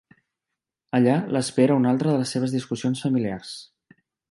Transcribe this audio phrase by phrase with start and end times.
[0.99, 3.53] Allà l'espera una altra de les seves discussions familiars.